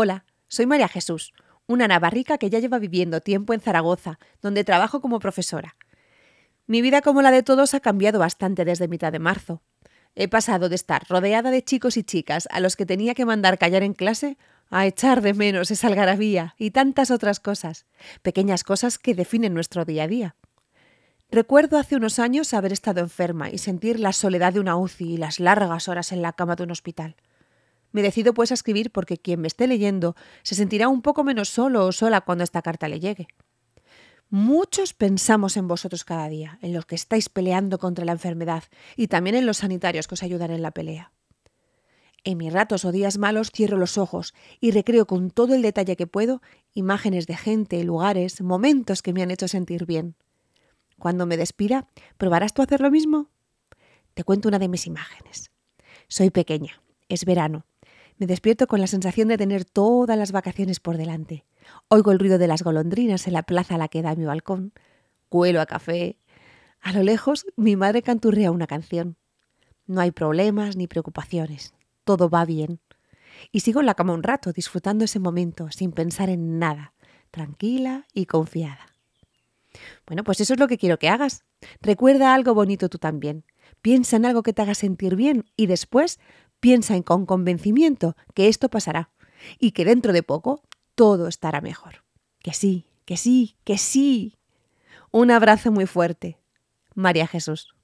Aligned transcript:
Hola, 0.00 0.24
soy 0.46 0.64
María 0.64 0.86
Jesús, 0.86 1.32
una 1.66 1.88
navarrica 1.88 2.38
que 2.38 2.50
ya 2.50 2.60
lleva 2.60 2.78
viviendo 2.78 3.20
tiempo 3.20 3.52
en 3.52 3.58
Zaragoza, 3.60 4.20
donde 4.40 4.62
trabajo 4.62 5.00
como 5.00 5.18
profesora. 5.18 5.74
Mi 6.68 6.82
vida 6.82 7.02
como 7.02 7.20
la 7.20 7.32
de 7.32 7.42
todos 7.42 7.74
ha 7.74 7.80
cambiado 7.80 8.20
bastante 8.20 8.64
desde 8.64 8.86
mitad 8.86 9.10
de 9.10 9.18
marzo. 9.18 9.60
He 10.14 10.28
pasado 10.28 10.68
de 10.68 10.76
estar 10.76 11.04
rodeada 11.08 11.50
de 11.50 11.64
chicos 11.64 11.96
y 11.96 12.04
chicas 12.04 12.46
a 12.52 12.60
los 12.60 12.76
que 12.76 12.86
tenía 12.86 13.16
que 13.16 13.24
mandar 13.24 13.58
callar 13.58 13.82
en 13.82 13.92
clase 13.92 14.38
a 14.70 14.86
echar 14.86 15.20
de 15.20 15.34
menos 15.34 15.72
esa 15.72 15.88
algarabía 15.88 16.54
y 16.58 16.70
tantas 16.70 17.10
otras 17.10 17.40
cosas, 17.40 17.84
pequeñas 18.22 18.62
cosas 18.62 19.00
que 19.00 19.16
definen 19.16 19.52
nuestro 19.52 19.84
día 19.84 20.04
a 20.04 20.06
día. 20.06 20.36
Recuerdo 21.28 21.76
hace 21.76 21.96
unos 21.96 22.20
años 22.20 22.54
haber 22.54 22.72
estado 22.72 23.00
enferma 23.00 23.50
y 23.50 23.58
sentir 23.58 23.98
la 23.98 24.12
soledad 24.12 24.52
de 24.52 24.60
una 24.60 24.76
UCI 24.76 25.14
y 25.14 25.16
las 25.16 25.40
largas 25.40 25.88
horas 25.88 26.12
en 26.12 26.22
la 26.22 26.34
cama 26.34 26.54
de 26.54 26.62
un 26.62 26.70
hospital. 26.70 27.16
Me 27.92 28.02
decido 28.02 28.34
pues 28.34 28.50
a 28.50 28.54
escribir 28.54 28.90
porque 28.90 29.18
quien 29.18 29.40
me 29.40 29.48
esté 29.48 29.66
leyendo 29.66 30.14
se 30.42 30.54
sentirá 30.54 30.88
un 30.88 31.02
poco 31.02 31.24
menos 31.24 31.48
solo 31.48 31.86
o 31.86 31.92
sola 31.92 32.20
cuando 32.20 32.44
esta 32.44 32.62
carta 32.62 32.88
le 32.88 33.00
llegue. 33.00 33.28
Muchos 34.30 34.92
pensamos 34.92 35.56
en 35.56 35.68
vosotros 35.68 36.04
cada 36.04 36.28
día, 36.28 36.58
en 36.60 36.74
los 36.74 36.84
que 36.84 36.94
estáis 36.94 37.30
peleando 37.30 37.78
contra 37.78 38.04
la 38.04 38.12
enfermedad 38.12 38.64
y 38.94 39.08
también 39.08 39.36
en 39.36 39.46
los 39.46 39.58
sanitarios 39.58 40.06
que 40.06 40.14
os 40.14 40.22
ayudan 40.22 40.50
en 40.50 40.60
la 40.60 40.70
pelea. 40.70 41.12
En 42.24 42.36
mis 42.36 42.52
ratos 42.52 42.84
o 42.84 42.92
días 42.92 43.16
malos 43.16 43.50
cierro 43.50 43.78
los 43.78 43.96
ojos 43.96 44.34
y 44.60 44.72
recreo 44.72 45.06
con 45.06 45.30
todo 45.30 45.54
el 45.54 45.62
detalle 45.62 45.96
que 45.96 46.06
puedo 46.06 46.42
imágenes 46.74 47.26
de 47.26 47.38
gente, 47.38 47.82
lugares, 47.84 48.42
momentos 48.42 49.00
que 49.00 49.14
me 49.14 49.22
han 49.22 49.30
hecho 49.30 49.48
sentir 49.48 49.86
bien. 49.86 50.14
Cuando 50.98 51.24
me 51.24 51.38
despida, 51.38 51.88
¿probarás 52.18 52.52
tú 52.52 52.60
hacer 52.60 52.82
lo 52.82 52.90
mismo? 52.90 53.30
Te 54.12 54.24
cuento 54.24 54.48
una 54.48 54.58
de 54.58 54.68
mis 54.68 54.86
imágenes. 54.86 55.50
Soy 56.08 56.28
pequeña, 56.28 56.82
es 57.08 57.24
verano, 57.24 57.64
me 58.18 58.26
despierto 58.26 58.66
con 58.66 58.80
la 58.80 58.86
sensación 58.86 59.28
de 59.28 59.38
tener 59.38 59.64
todas 59.64 60.18
las 60.18 60.32
vacaciones 60.32 60.80
por 60.80 60.96
delante. 60.96 61.44
Oigo 61.88 62.10
el 62.10 62.18
ruido 62.18 62.38
de 62.38 62.48
las 62.48 62.62
golondrinas 62.62 63.26
en 63.26 63.32
la 63.32 63.44
plaza 63.44 63.76
a 63.76 63.78
la 63.78 63.88
que 63.88 64.02
da 64.02 64.14
mi 64.16 64.24
balcón. 64.24 64.72
Cuelo 65.28 65.60
a 65.60 65.66
café. 65.66 66.18
A 66.80 66.92
lo 66.92 67.02
lejos, 67.02 67.46
mi 67.56 67.76
madre 67.76 68.02
canturrea 68.02 68.50
una 68.50 68.66
canción. 68.66 69.16
No 69.86 70.00
hay 70.00 70.10
problemas 70.10 70.76
ni 70.76 70.86
preocupaciones. 70.86 71.74
Todo 72.04 72.28
va 72.28 72.44
bien. 72.44 72.80
Y 73.52 73.60
sigo 73.60 73.80
en 73.80 73.86
la 73.86 73.94
cama 73.94 74.14
un 74.14 74.22
rato, 74.22 74.52
disfrutando 74.52 75.04
ese 75.04 75.20
momento, 75.20 75.70
sin 75.70 75.92
pensar 75.92 76.28
en 76.28 76.58
nada, 76.58 76.94
tranquila 77.30 78.06
y 78.12 78.26
confiada. 78.26 78.94
Bueno, 80.06 80.24
pues 80.24 80.40
eso 80.40 80.54
es 80.54 80.60
lo 80.60 80.66
que 80.66 80.78
quiero 80.78 80.98
que 80.98 81.08
hagas. 81.08 81.44
Recuerda 81.80 82.34
algo 82.34 82.54
bonito 82.54 82.88
tú 82.88 82.98
también. 82.98 83.44
Piensa 83.80 84.16
en 84.16 84.26
algo 84.26 84.42
que 84.42 84.52
te 84.52 84.62
haga 84.62 84.74
sentir 84.74 85.14
bien 85.14 85.44
y 85.56 85.66
después 85.66 86.18
Piensa 86.60 86.96
en 86.96 87.02
con 87.02 87.26
convencimiento 87.26 88.16
que 88.34 88.48
esto 88.48 88.68
pasará 88.68 89.10
y 89.58 89.72
que 89.72 89.84
dentro 89.84 90.12
de 90.12 90.22
poco 90.22 90.62
todo 90.94 91.28
estará 91.28 91.60
mejor. 91.60 92.04
Que 92.40 92.52
sí, 92.52 92.86
que 93.04 93.16
sí, 93.16 93.56
que 93.64 93.78
sí. 93.78 94.36
Un 95.10 95.30
abrazo 95.30 95.70
muy 95.70 95.86
fuerte. 95.86 96.38
María 96.94 97.26
Jesús. 97.26 97.74